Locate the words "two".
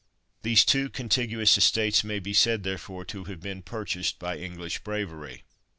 0.65-0.89